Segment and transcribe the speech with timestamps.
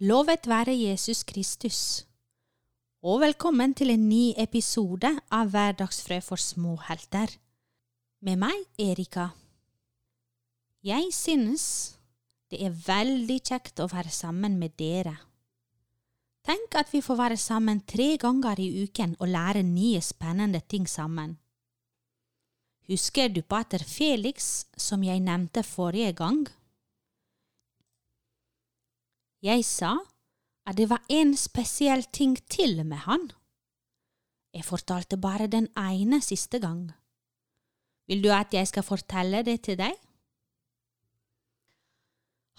[0.00, 2.06] Lovet være Jesus Kristus,
[3.04, 7.34] og velkommen til en ny episode av Hverdagsfrø for småhelter.
[8.24, 9.26] Med meg, Erika.
[10.80, 11.64] Jeg synes
[12.48, 15.12] det er veldig kjekt å være sammen med dere.
[16.48, 20.88] Tenk at vi får være sammen tre ganger i uken og lære nye spennende ting
[20.88, 21.36] sammen.
[22.88, 26.48] Husker du pater Felix, som jeg nevnte forrige gang?
[29.40, 29.94] Jeg sa
[30.68, 33.30] at det var en spesiell ting til med han.
[34.52, 36.90] Jeg fortalte bare den ene siste gang.
[38.10, 39.94] Vil du at jeg skal fortelle det til deg?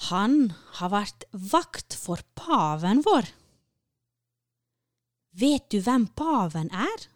[0.09, 0.49] Han
[0.79, 3.29] har vært vakt for paven vår.
[5.37, 7.07] Vet du hvem paven er,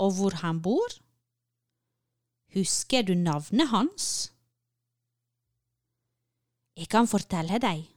[0.00, 0.96] og hvor han bor?
[2.56, 4.06] Husker du navnet hans?
[6.78, 7.91] Jeg kan fortelle deg.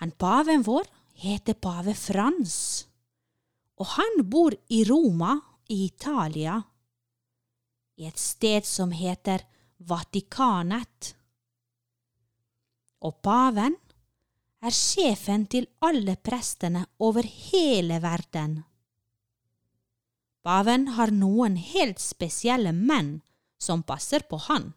[0.00, 0.86] Han paven vår
[1.20, 2.86] heter pave Frans,
[3.76, 5.34] og han bor i Roma
[5.68, 6.56] i Italia,
[8.00, 9.44] i et sted som heter
[9.76, 11.12] Vatikanet.
[13.04, 13.76] Og paven
[14.64, 18.62] er sjefen til alle prestene over hele verden.
[20.40, 23.18] Paven har noen helt spesielle menn
[23.60, 24.72] som passer på han.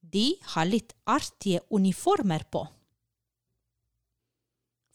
[0.00, 2.68] De har litt artige uniformer på.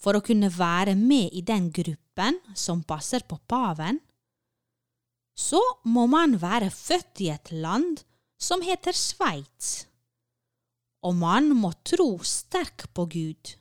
[0.02, 4.02] For å kunne være med i den gruppen som passer på paven,
[5.36, 5.60] så
[5.92, 8.04] må man være født i et land
[8.40, 9.86] som heter Sveits,
[11.04, 13.56] og man må tro sterkt på Gud.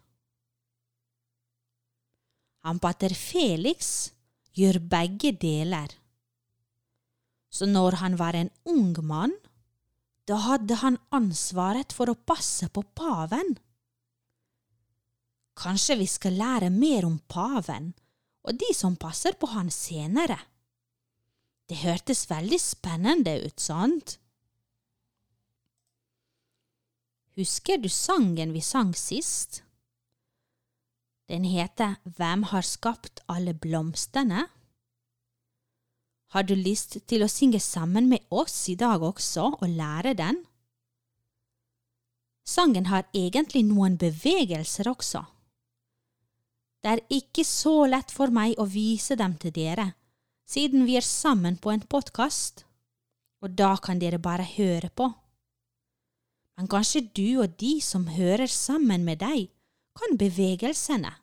[2.64, 4.14] Han pater Felix
[4.56, 5.90] gjør begge deler.
[7.52, 9.34] Så når han var en ung mann,
[10.24, 13.54] da hadde han ansvaret for å passe på paven.
[15.54, 17.92] Kanskje vi skal lære mer om paven
[18.44, 20.36] og de som passer på han senere.
[21.68, 24.18] Det hørtes veldig spennende ut, sant?
[27.34, 29.62] Husker du sangen vi sang sist?
[31.26, 34.44] Den heter Hvem har skapt alle blomstene?
[36.34, 40.42] Har du lyst til å synge sammen med oss i dag også og lære den?
[42.44, 45.24] Sangen har egentlig noen bevegelser også.
[46.84, 49.94] Det er ikke så lett for meg å vise dem til dere,
[50.44, 52.66] siden vi er sammen på en podkast,
[53.40, 55.06] og da kan dere bare høre på.
[56.58, 59.46] Men kanskje du og de som hører sammen med deg,
[59.96, 61.14] kan bevegelsene,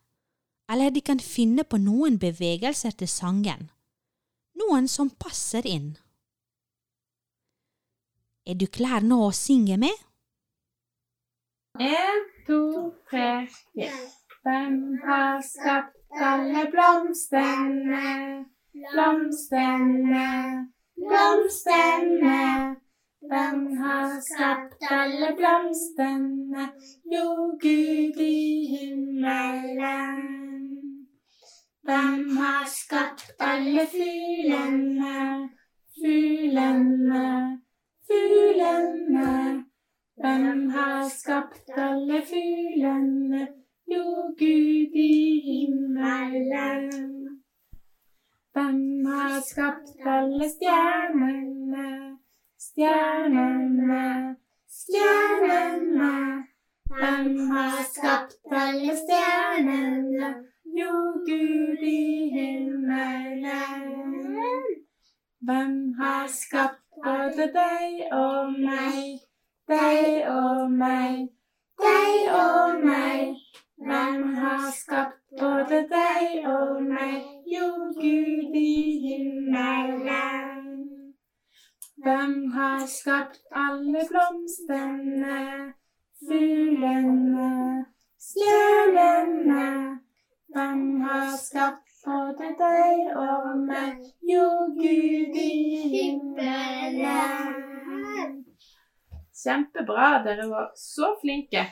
[0.73, 3.67] eller de kan finne på noen bevegelser til sangen,
[4.57, 5.91] noen som passer inn.
[8.49, 9.93] Er du klar nå å synge med?
[11.77, 12.63] En, to,
[13.11, 13.45] tre,
[13.75, 14.20] fire.
[14.43, 18.45] Hvem har skapt alle blomstene,
[18.93, 20.29] blomstene,
[20.97, 22.39] blomstene?
[23.29, 26.65] Hvem har skapt alle blomstene?
[27.13, 27.27] Jo,
[27.61, 30.19] Gud i himmelen.
[31.85, 35.49] Hvem har skapt alle fuglene,
[36.01, 37.25] fuglene,
[38.07, 39.65] fuglene?
[40.17, 43.60] Hvem har skapt alle fuglene?
[43.91, 44.03] Jo,
[44.39, 46.89] Gud i himmelen.
[48.53, 51.87] Hvem har skapt alle stjernene,
[52.59, 54.35] stjernene,
[54.79, 56.13] stjernene?
[56.89, 60.29] Hvem har skapt alle stjernene?
[60.79, 60.95] Jo,
[61.27, 63.51] Gud i himmelen.
[65.39, 69.19] Hvem har skapt både deg og meg,
[69.67, 71.27] deg og meg,
[71.83, 73.30] deg og meg?
[82.71, 85.39] Har skapt alle blomstene,
[86.23, 87.85] fuglene,
[88.19, 89.65] stjernene?
[90.51, 94.45] Hvem har skapt både deg og meg, jo
[94.75, 95.53] Gud i
[95.95, 97.49] himmelen?
[99.41, 101.65] Kjempebra, dere var så flinke.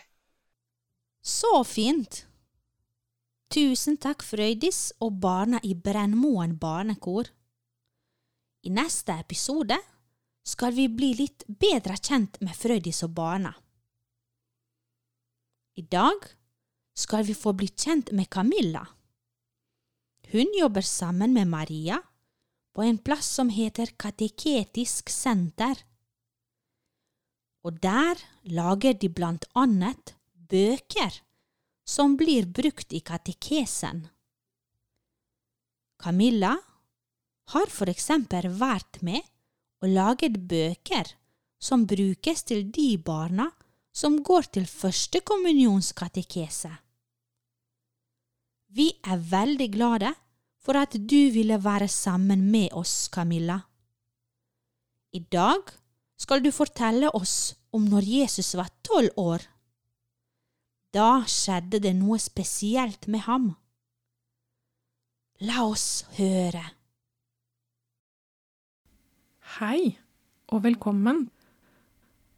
[1.24, 2.26] Så fint!
[3.50, 7.26] Tusen takk, Frøydis og barna i Brennmoen barnekor.
[8.64, 9.78] I neste episode
[10.50, 13.52] skal vi bli litt bedre kjent med Frøydis og barna.
[15.78, 16.26] I dag
[16.98, 18.82] skal vi få bli kjent med Camilla.
[20.32, 22.02] Hun jobber sammen med Maria
[22.76, 25.86] på en plass som heter Kateketisk senter.
[27.66, 30.16] Og der lager de blant annet
[30.50, 31.22] bøker
[31.90, 34.08] som blir brukt i katekesen.
[36.00, 36.54] Camilla
[37.54, 39.26] har for eksempel vært med
[39.82, 41.16] og laget bøker
[41.60, 43.52] som brukes til de barna
[43.96, 46.72] som går til førstekommunionskatekese.
[48.70, 50.14] Vi er veldig glade
[50.62, 53.60] for at du ville være sammen med oss, Camilla.
[55.14, 55.62] I dag
[56.20, 59.42] skal du fortelle oss om når Jesus var tolv år.
[60.94, 63.56] Da skjedde det noe spesielt med ham.
[65.46, 66.79] La oss høre.
[69.60, 69.98] Hei
[70.56, 71.26] og velkommen.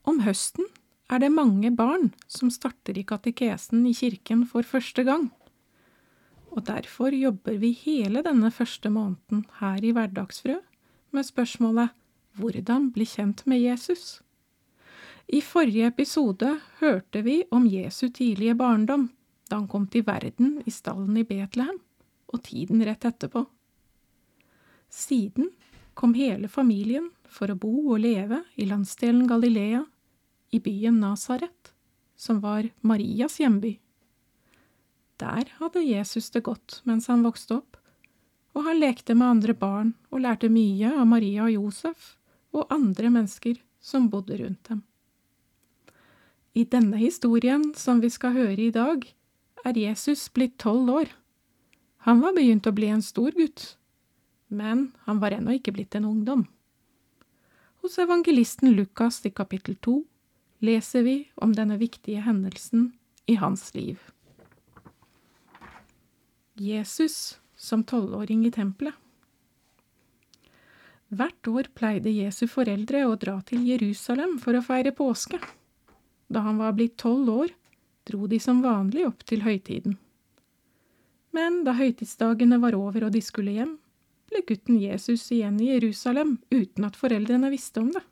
[0.09, 0.65] Om høsten
[1.05, 5.27] er det mange barn som starter i katekesen i kirken for første gang.
[6.49, 10.57] Og derfor jobber vi hele denne første måneden her i Hverdagsfrø
[11.13, 11.93] med spørsmålet
[12.41, 14.23] Hvordan bli kjent med Jesus?
[15.29, 19.11] I forrige episode hørte vi om Jesu tidlige barndom,
[19.45, 21.83] da han kom til verden i stallen i Betlehem,
[22.33, 23.45] og tiden rett etterpå.
[24.89, 25.53] Siden
[26.01, 29.83] kom hele familien for å bo og leve i landsdelen Galilea,
[30.49, 31.75] i byen Nasaret,
[32.17, 33.75] som var Marias hjemby.
[35.21, 37.77] Der hadde Jesus det godt mens han vokste opp,
[38.57, 42.15] og han lekte med andre barn og lærte mye av Maria og Josef
[42.49, 44.81] og andre mennesker som bodde rundt dem.
[46.57, 49.05] I denne historien som vi skal høre i dag,
[49.61, 51.13] er Jesus blitt tolv år.
[52.09, 53.75] Han var begynt å bli en stor gutt,
[54.51, 56.45] men han var ennå ikke blitt en ungdom.
[57.81, 60.01] Hos evangelisten Lukas i kapittel to
[60.61, 62.91] leser vi om denne viktige hendelsen
[63.25, 63.97] i hans liv.
[66.53, 68.93] Jesus som tolvåring i tempelet.
[71.11, 75.41] Hvert år pleide Jesu foreldre å dra til Jerusalem for å feire påske.
[76.31, 77.51] Da han var blitt tolv år,
[78.07, 79.97] dro de som vanlig opp til høytiden.
[81.35, 83.75] Men da høytidsdagene var over og de skulle hjem,
[84.31, 88.03] ble gutten Jesus igjen i Jerusalem uten at foreldrene visste om det.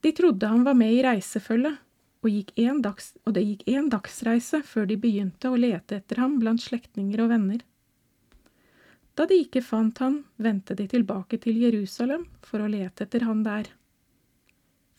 [0.00, 1.76] De trodde han var med i reisefølget,
[2.20, 7.20] og, og det gikk én dagsreise før de begynte å lete etter ham blant slektninger
[7.24, 7.60] og venner.
[9.16, 13.42] Da de ikke fant han, vendte de tilbake til Jerusalem for å lete etter han
[13.44, 13.68] der.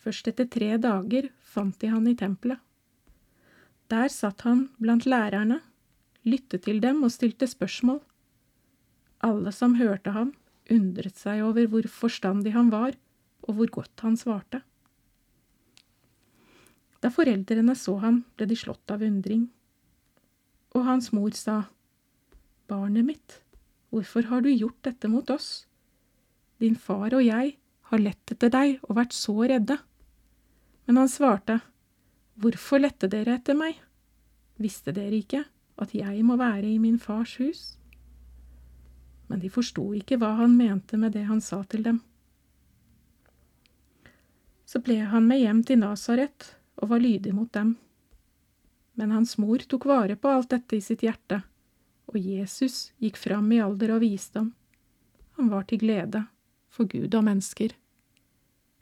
[0.02, 2.58] Først etter tre dager fant de han i tempelet.
[3.90, 5.60] Der satt han blant lærerne,
[6.26, 8.00] lyttet til dem og stilte spørsmål.
[9.22, 10.32] Alle som hørte ham,
[10.70, 12.96] undret seg over hvor forstandig han var,
[13.46, 14.62] og hvor godt han svarte.
[17.02, 19.48] Da foreldrene så ham, ble de slått av undring.
[20.74, 21.64] Og hans mor sa,
[22.70, 23.40] Barnet mitt,
[23.90, 25.66] hvorfor har du gjort dette mot oss?
[26.62, 27.56] Din far og jeg
[27.90, 29.76] har lett etter deg og vært så redde.
[30.86, 31.58] Men han svarte,
[32.40, 33.76] Hvorfor lette dere etter meg?
[34.62, 35.42] Visste dere ikke
[35.82, 37.62] at jeg må være i min fars hus?
[39.26, 42.00] Men de forsto ikke hva han mente med det han sa til dem.
[44.66, 47.76] Så ble han med hjem til Nasaret og var lydig mot dem.
[48.96, 51.42] Men hans mor tok vare på alt dette i sitt hjerte,
[52.12, 54.52] og Jesus gikk fram i alder og visdom.
[55.38, 56.26] Han var til glede
[56.72, 57.72] for Gud og mennesker.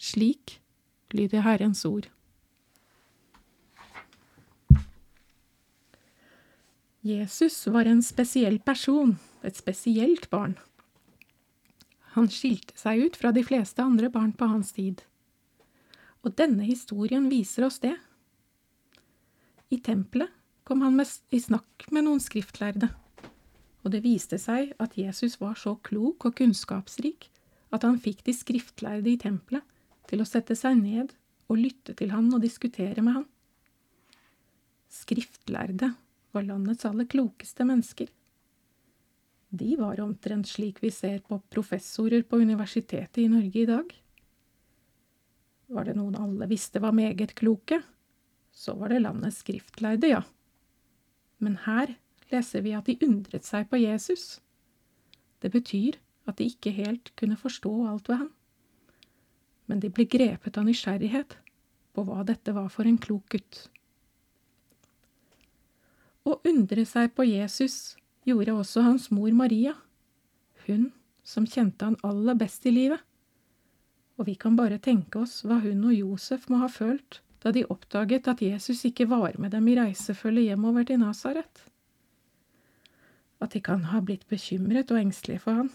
[0.01, 0.61] Slik
[1.15, 2.09] lyder Herrens ord.
[7.01, 9.15] Jesus var en spesiell person,
[9.47, 10.57] et spesielt barn.
[12.17, 15.05] Han skilte seg ut fra de fleste andre barn på hans tid.
[16.27, 17.95] Og denne historien viser oss det.
[19.71, 20.33] I tempelet
[20.67, 22.91] kom han med, i snakk med noen skriftlærde,
[23.81, 27.31] og det viste seg at Jesus var så klok og kunnskapsrik
[27.75, 29.65] at han fikk de skriftlærde i tempelet
[30.11, 31.15] til å sette seg ned
[31.51, 33.27] og lytte til han og diskutere med han.
[34.91, 35.93] Skriftlærde
[36.35, 38.11] var landets aller klokeste mennesker.
[39.51, 43.89] De var omtrent slik vi ser på professorer på universitetet i Norge i dag.
[45.71, 47.81] Var det noen alle visste var meget kloke,
[48.55, 50.23] så var det landets skriftlærde, ja.
[51.43, 51.97] Men her
[52.31, 54.39] leser vi at de undret seg på Jesus.
[55.43, 55.99] Det betyr
[56.31, 58.33] at de ikke helt kunne forstå alt ved ham.
[59.67, 61.39] Men de ble grepet av nysgjerrighet
[61.95, 63.65] på hva dette var for en klok gutt.
[66.27, 67.97] Å undre seg på Jesus
[68.31, 69.77] gjorde også hans mor Maria,
[70.67, 70.91] hun
[71.27, 73.05] som kjente han aller best i livet
[74.21, 77.65] og vi kan bare tenke oss hva hun og Josef må ha følt da de
[77.73, 81.63] oppdaget at Jesus ikke var med dem i reisefølget hjemover til Nasaret.
[83.41, 85.71] At de kan ha blitt bekymret og engstelige for han.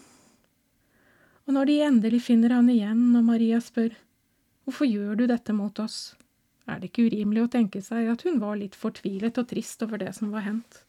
[1.50, 3.98] Og når de endelig finner han igjen, og Maria spør,
[4.62, 6.14] Hvorfor gjør du dette mot oss?
[6.66, 10.02] er det ikke urimelig å tenke seg at hun var litt fortvilet og trist over
[10.02, 10.85] det som var hendt.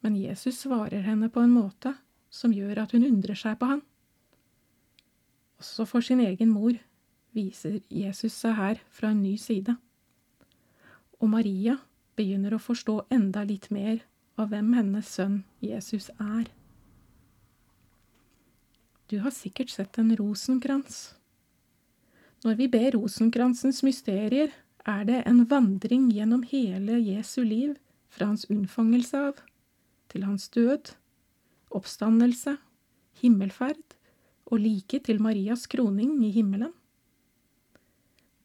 [0.00, 1.94] Men Jesus svarer henne på en måte
[2.30, 3.82] som gjør at hun undrer seg på han.
[5.60, 6.78] Også for sin egen mor
[7.36, 9.76] viser Jesus seg her fra en ny side.
[11.20, 11.76] Og Maria
[12.16, 14.00] begynner å forstå enda litt mer
[14.40, 16.48] av hvem hennes sønn Jesus er.
[19.10, 21.16] Du har sikkert sett en rosenkrans.
[22.46, 24.52] Når vi ber rosenkransens mysterier,
[24.88, 27.74] er det en vandring gjennom hele Jesu liv,
[28.10, 29.42] fra hans unnfangelse av,
[30.10, 30.92] til hans død,
[31.70, 32.56] oppstandelse,
[33.22, 33.96] himmelferd
[34.50, 36.72] og like til Marias kroning i himmelen.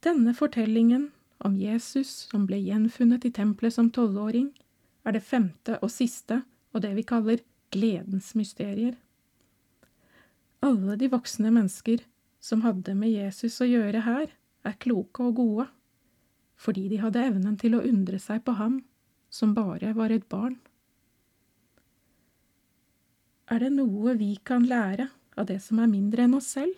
[0.05, 4.51] Denne fortellingen om Jesus som ble gjenfunnet i tempelet som tolvåring,
[5.05, 6.43] er det femte og siste
[6.73, 7.41] og det vi kaller
[7.73, 8.95] gledens mysterier.
[10.65, 12.03] Alle de voksne mennesker
[12.41, 14.29] som hadde med Jesus å gjøre her,
[14.65, 15.65] er kloke og gode,
[16.57, 18.79] fordi de hadde evnen til å undre seg på ham
[19.29, 20.57] som bare var et barn.
[23.51, 26.73] Er det noe vi kan lære av det som er mindre enn oss selv?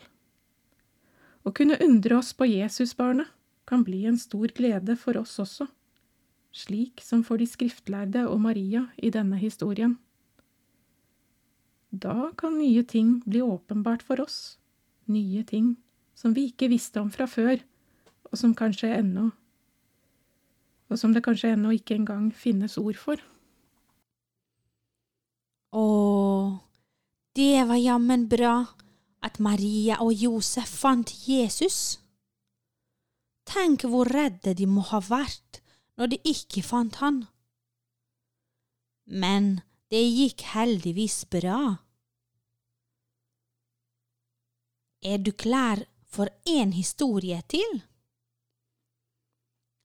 [1.47, 3.31] Å kunne undre oss på Jesusbarnet
[3.67, 5.67] kan bli en stor glede for oss også,
[6.51, 9.95] slik som for de skriftlærde og Maria i denne historien.
[11.91, 14.57] Da kan nye ting bli åpenbart for oss,
[15.07, 15.75] nye ting
[16.15, 17.63] som vi ikke visste om fra før,
[18.27, 19.29] og som kanskje ennå
[20.87, 23.19] og som det kanskje ennå ikke engang finnes ord for.
[25.75, 25.83] Å,
[27.37, 28.55] det var jammen bra
[29.21, 31.99] at Maria og Josef fant Jesus.
[33.47, 35.61] Tenk hvor redde de må ha vært
[35.97, 37.21] når de ikke fant han.
[39.05, 39.59] Men
[39.93, 41.77] det gikk heldigvis bra.
[45.05, 47.81] Er du klar for en historie til?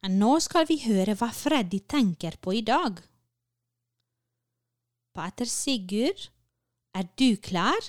[0.09, 2.97] Nå skal vi høre hva Freddy tenker på i dag.
[5.15, 6.33] Pater Sigurd,
[6.95, 7.81] er du klar?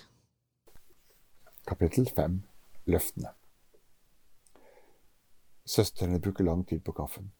[1.68, 2.42] Kapittel 5
[2.86, 3.28] Løftene
[5.66, 7.32] Søstrene bruker lang tid på kaffen,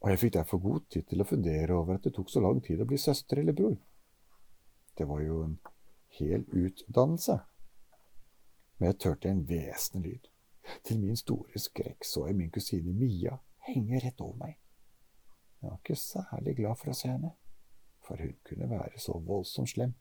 [0.00, 2.60] og jeg fikk derfor god tid til å fundere over at det tok så lang
[2.64, 3.76] tid å bli søster eller bror.
[4.98, 5.54] Det var jo en
[6.18, 7.38] hel utdannelse.
[8.78, 10.28] Men jeg tørte en hvesende lyd.
[10.84, 13.38] Til min store skrekk så jeg min kusine Mia
[13.68, 14.58] henge rett over meg.
[15.62, 17.32] Jeg var ikke særlig glad for å se henne,
[18.04, 19.96] for hun kunne være så voldsomt slem,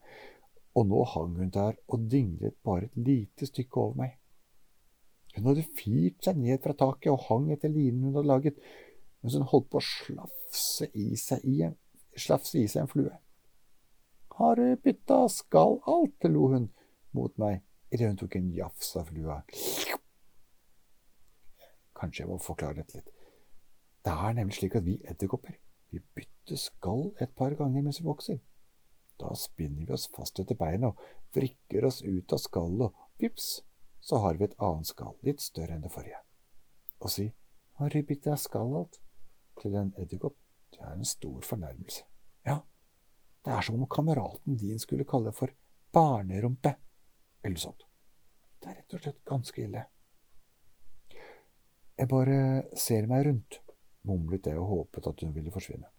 [0.75, 4.18] og nå hang hun der og dinglet bare et lite stykke over meg.
[5.36, 8.62] Hun hadde firt seg ned fra taket og hang etter linen hun hadde laget,
[9.22, 11.75] mens hun holdt på å slafse i seg, i en,
[12.16, 13.16] slafse i seg en flue.
[14.40, 16.28] Har du bytta skall alt?
[16.28, 16.70] lo hun
[17.16, 17.62] mot meg
[17.92, 19.42] idet hun tok en jafs av flua.
[22.00, 23.12] Kanskje jeg må forklare dette litt.
[24.01, 25.60] Det er nemlig slik at vi edderkopper
[25.92, 28.40] vi bytter skall et par ganger mens vi vokser.
[29.22, 31.01] Da spinner vi oss fast etter beina og
[31.36, 33.62] vrikker oss ut av skallet, og vips,
[34.01, 36.24] så har vi et annet skall, litt større enn det forrige.
[37.01, 37.28] Å si
[37.78, 38.98] har du bytta skall alt
[39.62, 40.38] til en edderkopp,
[40.74, 42.04] det er en stor fornærmelse.
[42.48, 42.62] Ja,
[43.46, 45.54] det er som om kameraten din skulle kalle det for
[45.94, 46.75] barnerumpe,
[47.46, 47.86] eller sånt.
[48.62, 49.84] Det er rett og slett ganske ille.
[51.98, 52.38] Jeg bare
[52.78, 53.60] ser meg rundt
[54.10, 55.90] mumlet jeg og håpet at hun ville forsvinne.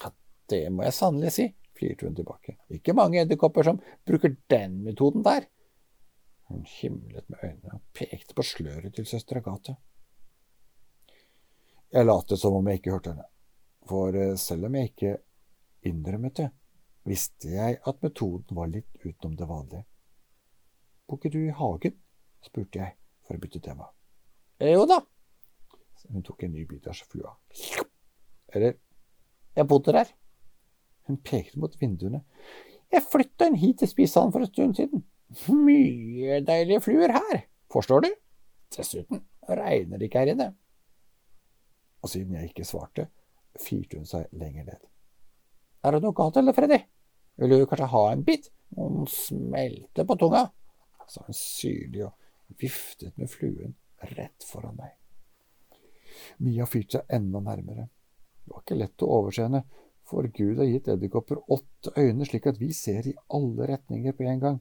[0.00, 0.12] Ja,
[0.48, 2.56] det må jeg sannelig si, flirte hun tilbake.
[2.72, 5.46] Ikke mange edderkopper som bruker den metoden der.
[6.50, 9.76] Hun himlet med øynene og pekte på sløret til søster Agathe.
[11.94, 13.26] Jeg lot som om jeg ikke hørte henne,
[13.86, 15.16] for eh, selv om jeg ikke
[15.86, 16.48] innrømmet det,
[17.06, 19.84] visste jeg at metoden var litt utenom det vanlige.
[21.06, 22.00] Bor ikke du i hagen?
[22.44, 23.86] spurte jeg for å bytte tema.
[24.60, 24.98] Jo da,
[26.10, 27.32] hun tok en ny bit av flua.
[28.52, 28.76] Eller
[29.54, 30.08] Jeg bodde der.
[31.08, 32.22] Hun pekte mot vinduene.
[32.92, 35.04] Jeg flytta inn hit til spisesalen for en stund siden.
[35.50, 38.10] Mye deilige fluer her, forstår du?
[38.76, 40.48] Dessuten regner det ikke her inne.
[42.04, 43.08] Og siden jeg ikke svarte,
[43.60, 44.82] firte hun seg lenger ned.
[45.84, 46.78] Er det noe galt, eller, Freddy?
[47.40, 48.50] Vil du kanskje ha en bit?
[48.76, 50.46] Hun smelter på tunga,
[51.10, 53.74] sa hun syrlig og viftet med fluen
[54.14, 54.94] rett foran meg.
[56.44, 57.88] Mia firte seg enda nærmere.
[58.44, 59.62] Det var ikke lett å overse henne,
[60.04, 64.26] for Gud har gitt edderkopper åtte øyne slik at vi ser i alle retninger på
[64.28, 64.60] en gang.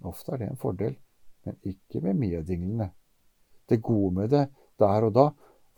[0.00, 0.96] Ofte er det en fordel,
[1.44, 2.90] men ikke med Mia-dinglene.
[3.68, 4.46] Det gode med det
[4.80, 5.26] der og da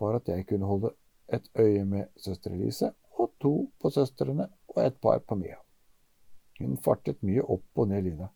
[0.00, 0.92] var at jeg kunne holde
[1.32, 5.58] et øye med søster Elise og to på søstrene og et par på Mia.
[6.60, 8.28] Hun fartet mye opp og ned Lina.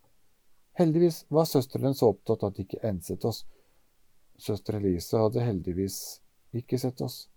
[0.77, 3.45] Heldigvis var søstrene så opptatt at de ikke enset oss.
[4.39, 6.21] Søster Elise hadde heldigvis
[6.57, 7.29] ikke sett oss,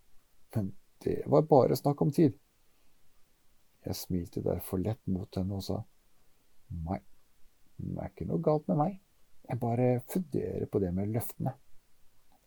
[0.55, 2.33] men det var bare snakk om tid.
[3.89, 5.79] Jeg smilte derfor lett mot henne og sa,
[6.85, 6.99] nei,
[7.79, 8.99] det er ikke noe galt med meg,
[9.49, 11.55] jeg bare funderer på det med løftene.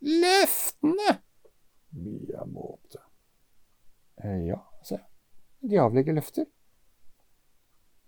[0.07, 1.17] Løftene!
[1.99, 3.01] Mia måpte.
[4.23, 5.05] Eh, ja, sa jeg,
[5.67, 6.47] de avlegger løfter.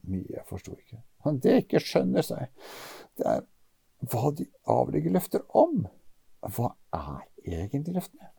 [0.08, 1.02] Mia forsto ikke.
[1.44, 2.48] Det ikke skjønner, seg,
[3.20, 3.44] det er
[4.06, 5.84] hva de avlegger løfter om.
[6.56, 8.32] Hva er egentlig løftene?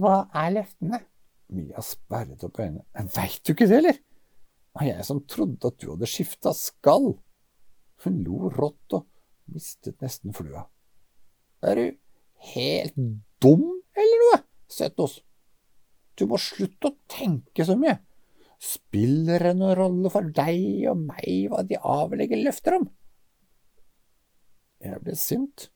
[0.00, 1.04] Hva er løftene?
[1.50, 2.84] Mia sperret opp øynene.
[3.14, 3.98] Veit du ikke det, eller?
[4.76, 7.14] Var jeg som trodde at du hadde skifta skall.
[8.04, 9.08] Hun lo rått og
[9.50, 10.68] mistet nesten flua.
[11.66, 11.86] Er du
[12.54, 12.94] helt
[13.42, 13.66] dum
[13.98, 14.38] eller noe,
[14.70, 15.18] Søtos?
[16.16, 17.98] Du må slutte å tenke så mye.
[18.60, 22.88] Spiller det noen rolle for deg og meg hva de avlegger løfter om?
[24.84, 25.68] Jeg ble sint,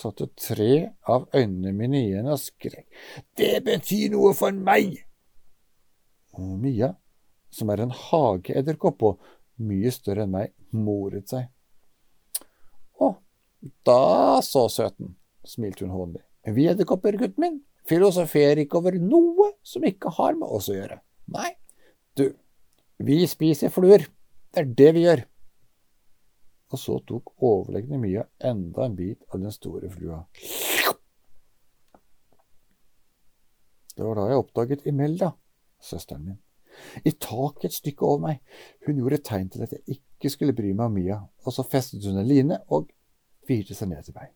[0.00, 0.72] satte tre
[1.10, 2.86] av øynene mine igjen og skrek.
[3.36, 4.98] Det betyr noe for meg!
[6.40, 6.94] Mia,
[7.52, 9.30] som er en hageedderkopp og
[9.60, 11.48] mye større enn meg, moret seg.
[13.00, 13.12] Å,
[13.86, 16.22] da så, søten, smilte hun hånlig.
[16.48, 21.00] Vi edderkopper, gutten min, filosoferer ikke over noe som ikke har med oss å gjøre.
[21.34, 21.50] Nei,
[22.16, 22.30] du,
[23.04, 24.06] vi spiser fluer.
[24.50, 25.26] Det er det vi gjør.
[26.70, 30.22] Og så tok overlegne Mia enda en bit av den store flua.
[33.96, 35.32] Det var da jeg oppdaget Imelda,
[35.82, 36.38] søsteren min.
[37.04, 38.38] I taket et stykke over meg.
[38.86, 42.06] Hun gjorde tegn til at jeg ikke skulle bry meg om Mia, og så festet
[42.06, 42.88] hun en line og
[43.48, 44.30] virte seg ned til meg.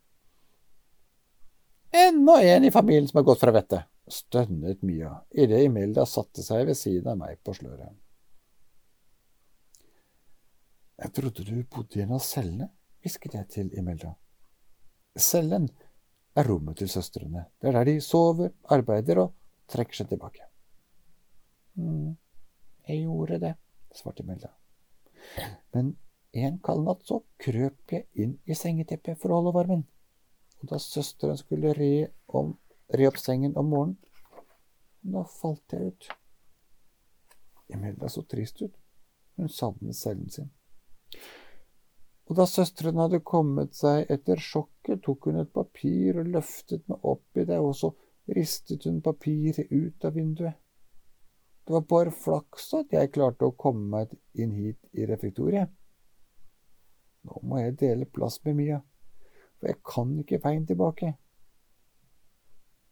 [1.95, 6.67] Enda en i familien som har gått fra vettet, stønnet Mia idet Imelda satte seg
[6.67, 7.95] ved siden av meg på sløret.
[10.99, 12.69] Jeg trodde du bodde i en av cellene,
[13.03, 14.15] hvisket jeg til Imelda.
[15.19, 15.67] Cellen
[16.35, 17.47] er rommet til søstrene.
[17.61, 19.35] Det er der de sover, arbeider og
[19.71, 20.47] trekker seg tilbake.
[21.75, 22.15] Mm,
[22.89, 23.53] jeg gjorde det,
[23.95, 24.53] svarte Imelda.
[25.75, 25.97] Men
[26.35, 29.85] en kald natt så krøp jeg inn i sengeteppet for å holde varmen,
[30.63, 31.93] og da søsteren skulle re,
[32.27, 32.57] om,
[32.95, 33.99] re opp sengen om morgenen,
[35.05, 36.11] da falt jeg ut.
[37.75, 38.75] Imelda så trist ut.
[39.37, 40.51] Hun savnet cellen sin.
[42.25, 47.05] Og da søsteren hadde kommet seg etter sjokket, tok hun et papir og løftet meg
[47.05, 47.93] opp i det, og så
[48.33, 50.57] ristet hun papiret ut av vinduet.
[51.65, 55.71] Det var bare flaks at jeg klarte å komme meg inn hit i refektoriet.
[57.25, 58.81] Nå må jeg dele plass med Mia,
[59.59, 61.15] for jeg kan ikke veien tilbake.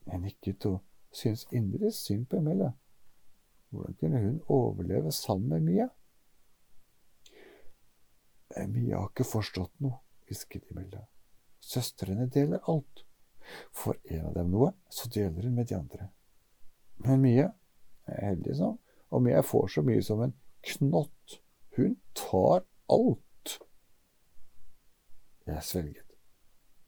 [0.08, 0.80] Jeg nikket og
[1.12, 2.72] syntes inderlig synd på Emilie.
[3.72, 5.88] Hvordan kunne hun overleve sammen med Mia?
[8.68, 11.06] Mia har ikke forstått noe, hvisket Imelda.
[11.62, 13.04] Søstrene deler alt.
[13.74, 16.08] Får en av dem noe, så deler hun med de andre.
[17.02, 17.48] Men Mia
[18.06, 18.78] er heldig sånn,
[19.12, 20.36] og Mia får så mye som en
[20.74, 21.40] knott.
[21.76, 23.58] Hun tar alt.
[25.48, 26.12] Jeg svelget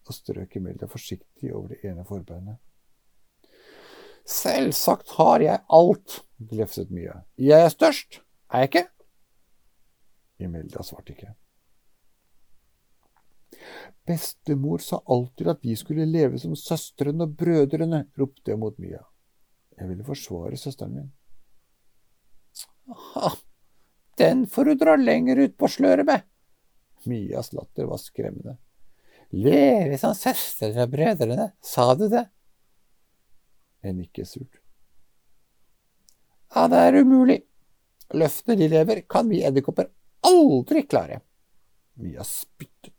[0.05, 2.61] og strøk Imelda forsiktig over det ene forbeinet.
[4.29, 6.18] Selvsagt har jeg alt,
[6.50, 7.22] glefset Mia.
[7.37, 8.20] Jeg er størst,
[8.53, 8.85] er jeg ikke?
[10.44, 11.35] Imelda svarte ikke.
[14.07, 19.01] Bestemor sa alltid at vi skulle leve som søstrene og brødrene, ropte jeg mot Mia.
[19.79, 21.12] Jeg ville forsvare søsteren min.
[22.95, 23.33] Aha,
[24.21, 26.27] den får du dra lenger ut på sløret med.
[27.09, 28.59] Mias latter var skremmende.
[29.35, 32.27] Leve som søstrene og brødrene, sa du det?
[33.85, 34.61] Jeg nikket surt.
[36.55, 37.40] Ja, det er umulig.
[38.14, 39.90] Løftene de lever, kan vi edderkopper
[40.25, 41.19] aldri klare.
[42.01, 42.93] Mia spyttet.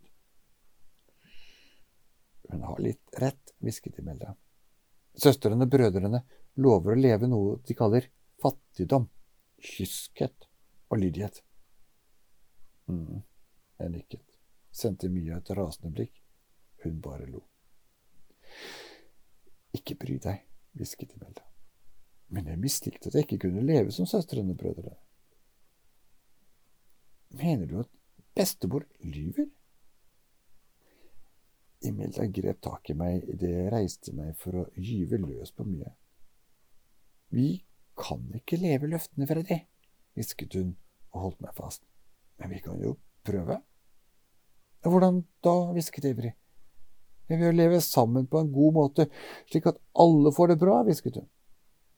[2.49, 4.35] Hun har litt rett, hvisket Imelda.
[5.15, 6.21] Søstrene og brødrene
[6.61, 8.09] lover å leve noe de kaller
[8.41, 9.07] fattigdom,
[9.59, 10.47] kyskhet
[10.91, 11.41] og lydighet.
[12.87, 13.23] mm,
[13.79, 14.25] jeg nikket,
[14.71, 16.21] sendte Mia et rasende blikk.
[16.83, 17.41] Hun bare lo.
[19.73, 20.43] Ikke bry deg,
[20.77, 21.41] hvisket Imelda.
[22.29, 24.95] Men jeg mislikte at jeg ikke kunne leve som søstrene og brødrene.
[27.35, 27.91] Mener du at
[28.35, 29.49] bestemor lyver?
[31.83, 35.91] Imelda grep tak i meg idet jeg reiste meg for å gyve løs på mye.
[37.35, 37.49] Vi
[37.99, 39.59] kan ikke leve løftene, Freddy,
[40.15, 40.75] hvisket hun
[41.13, 41.83] og holdt meg fast.
[42.39, 43.59] Men vi kan jo prøve.
[44.85, 46.33] Hvordan da, hvisket Ivrig.
[47.27, 49.07] Vi vil leve sammen på en god måte,
[49.49, 51.27] slik at alle får det bra, hvisket hun.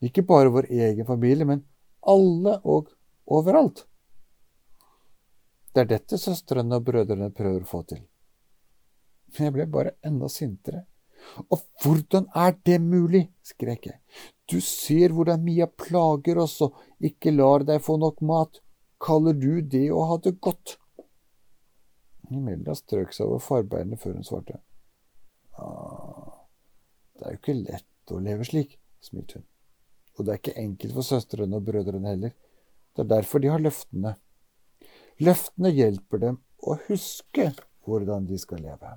[0.04, 1.64] Ikke bare vår egen familie, men
[2.00, 2.94] alle og
[3.26, 3.84] overalt.
[5.74, 8.00] Det er dette søstrene og brødrene prøver å få til.
[9.34, 10.84] Men jeg ble bare enda sintere,
[11.50, 13.24] Og hvordan er det mulig?
[13.42, 13.98] skrek jeg.
[14.48, 18.60] Du ser hvordan Mia plager oss og ikke lar deg få nok mat.
[19.02, 20.76] Kaller du det å ha det godt?
[22.30, 24.60] Imelda strøk seg over farbeinet før hun svarte.
[25.58, 26.46] Ah,
[27.18, 29.46] det er jo ikke lett å leve slik, smilte hun.
[30.16, 32.32] Og det er ikke enkelt for søstrene og brødrene heller.
[32.94, 34.14] Det er derfor de har løftene.
[35.22, 37.52] Løftene hjelper dem å huske
[37.86, 38.96] hvordan de skal leve.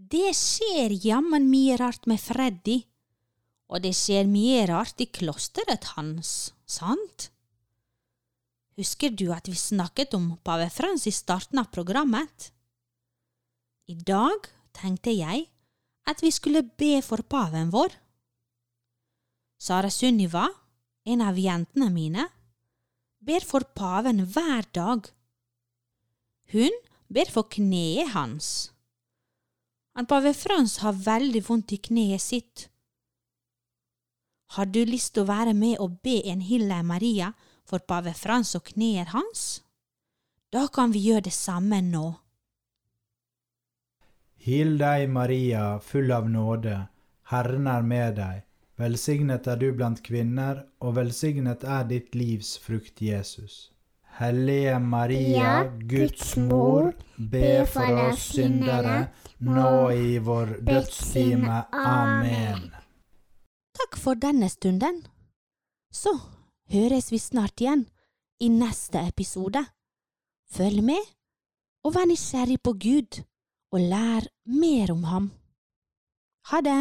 [0.00, 2.78] Det skjer jammen mye rart med Freddy,
[3.68, 7.28] og det skjer mye rart i klosteret hans, sant?
[8.80, 12.48] Husker du at vi snakket om pave Frans i starten av programmet?
[13.92, 15.44] I dag tenkte jeg
[16.08, 17.92] at vi skulle be for paven vår.
[19.60, 20.48] Sara Sunniva,
[21.04, 22.24] en av jentene mine,
[23.20, 25.12] ber for paven hver dag.
[26.56, 28.70] Hun ber for kneet hans.
[30.00, 32.60] Han pave Frans har veldig vondt i kneet sitt.
[34.56, 37.26] Har du lyst til å være med og be en Hilla Maria
[37.68, 39.42] for pave Frans og kneet hans?
[40.48, 42.06] Da kan vi gjøre det samme nå.
[44.46, 46.78] Hil deg, Maria, full av nåde,
[47.34, 48.40] Herren er med deg.
[48.80, 53.66] Velsignet er du blant kvinner, og velsignet er ditt livs frukt, Jesus.
[54.18, 59.08] Hellige Maria, Guds mor, be for oss syndere,
[59.40, 61.62] nå i vår dødstime.
[61.72, 62.68] Amen.
[63.78, 65.00] Takk for denne stunden.
[65.92, 66.12] Så
[66.72, 67.86] høres vi snart igjen
[68.40, 69.64] i neste episode.
[70.50, 71.02] Følg med,
[71.84, 73.22] og vær nysgjerrig på Gud,
[73.72, 75.30] og lær mer om ham.
[76.50, 76.80] Ha det!